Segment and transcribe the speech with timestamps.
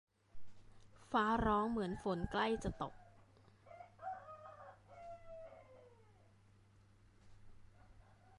[1.11, 2.93] ฟ้าร้องเหมือนฝนใกล้จะตก